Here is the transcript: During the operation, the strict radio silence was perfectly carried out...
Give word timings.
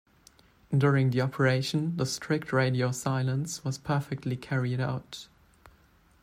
During 0.75 1.11
the 1.11 1.21
operation, 1.21 1.95
the 1.97 2.07
strict 2.07 2.51
radio 2.51 2.91
silence 2.91 3.63
was 3.63 3.77
perfectly 3.77 4.35
carried 4.35 4.79
out... 4.79 5.27